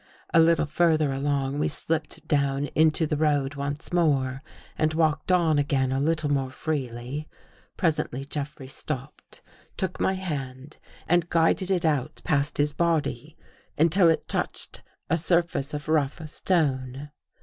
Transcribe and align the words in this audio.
A 0.33 0.39
little 0.39 0.65
further 0.65 1.11
along, 1.13 1.59
we 1.59 1.67
slipped 1.67 2.27
down 2.27 2.65
into 2.73 3.05
the 3.05 3.17
road 3.17 3.53
once 3.53 3.93
more 3.93 4.41
and 4.75 4.95
walked 4.95 5.31
on 5.31 5.59
again 5.59 5.91
a 5.91 5.99
little 5.99 6.31
more 6.31 6.49
freely. 6.49 7.29
Presently 7.77 8.25
Jeffrey 8.25 8.67
stopped, 8.67 9.41
took 9.77 9.99
my 9.99 10.13
hand 10.13 10.77
and 11.07 11.29
guided 11.29 11.69
it 11.69 11.85
out 11.85 12.19
past 12.25 12.57
his 12.57 12.73
body, 12.73 13.37
until 13.77 14.09
it 14.09 14.27
touched 14.27 14.81
a 15.07 15.17
surface 15.19 15.71
of 15.71 15.87
rough 15.87 16.27
stone. 16.27 17.11